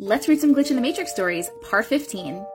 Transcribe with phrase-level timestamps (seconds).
[0.00, 2.46] Let's read some Glitch in the Matrix stories, part 15.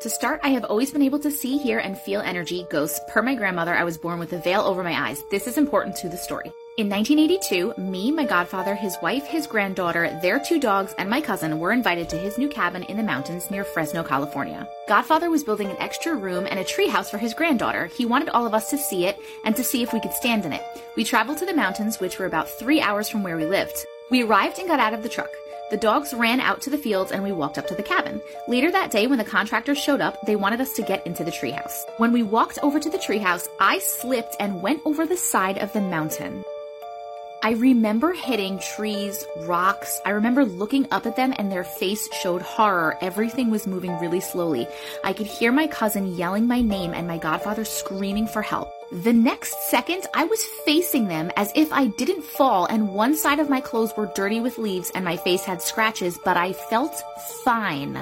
[0.00, 2.98] To start, I have always been able to see, hear, and feel energy, ghosts.
[3.06, 5.22] Per my grandmother, I was born with a veil over my eyes.
[5.30, 6.50] This is important to the story.
[6.76, 11.60] In 1982, me, my godfather, his wife, his granddaughter, their two dogs, and my cousin
[11.60, 14.68] were invited to his new cabin in the mountains near Fresno, California.
[14.88, 17.86] Godfather was building an extra room and a treehouse for his granddaughter.
[17.86, 20.44] He wanted all of us to see it and to see if we could stand
[20.44, 20.64] in it.
[20.96, 23.86] We traveled to the mountains, which were about three hours from where we lived.
[24.10, 25.30] We arrived and got out of the truck.
[25.70, 28.20] The dogs ran out to the fields and we walked up to the cabin.
[28.48, 31.30] Later that day, when the contractors showed up, they wanted us to get into the
[31.30, 31.84] treehouse.
[31.98, 35.72] When we walked over to the treehouse, I slipped and went over the side of
[35.72, 36.42] the mountain.
[37.44, 40.00] I remember hitting trees, rocks.
[40.04, 42.98] I remember looking up at them and their face showed horror.
[43.00, 44.66] Everything was moving really slowly.
[45.04, 48.72] I could hear my cousin yelling my name and my godfather screaming for help.
[48.92, 53.38] The next second, I was facing them as if I didn't fall, and one side
[53.38, 57.00] of my clothes were dirty with leaves and my face had scratches, but I felt
[57.44, 57.94] fine.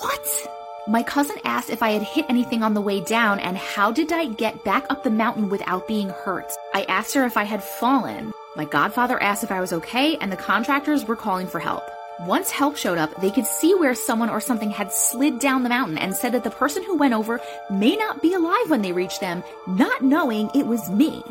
[0.00, 0.48] What?
[0.88, 4.10] My cousin asked if I had hit anything on the way down and how did
[4.10, 6.52] I get back up the mountain without being hurt.
[6.74, 8.32] I asked her if I had fallen.
[8.56, 11.84] My godfather asked if I was okay, and the contractors were calling for help.
[12.20, 15.68] Once help showed up, they could see where someone or something had slid down the
[15.68, 18.92] mountain and said that the person who went over may not be alive when they
[18.92, 21.22] reach them, not knowing it was me.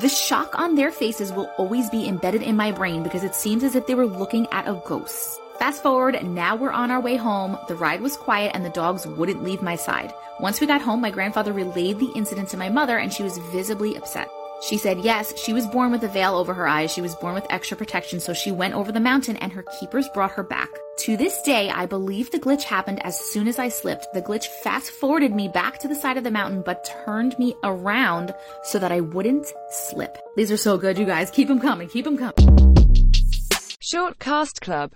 [0.00, 3.62] The shock on their faces will always be embedded in my brain because it seems
[3.62, 5.40] as if they were looking at a ghost.
[5.58, 7.56] Fast forward, now we're on our way home.
[7.68, 10.12] The ride was quiet and the dogs wouldn't leave my side.
[10.40, 13.38] Once we got home, my grandfather relayed the incident to my mother and she was
[13.52, 14.28] visibly upset.
[14.62, 16.92] She said, yes, she was born with a veil over her eyes.
[16.92, 20.08] She was born with extra protection, so she went over the mountain and her keepers
[20.14, 20.68] brought her back.
[20.98, 24.06] To this day, I believe the glitch happened as soon as I slipped.
[24.14, 27.54] The glitch fast forwarded me back to the side of the mountain, but turned me
[27.64, 30.16] around so that I wouldn't slip.
[30.36, 31.30] These are so good, you guys.
[31.30, 31.88] Keep them coming.
[31.88, 32.72] Keep them coming.
[33.80, 34.90] Short Cast Club